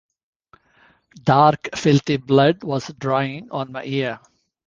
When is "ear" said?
3.83-4.19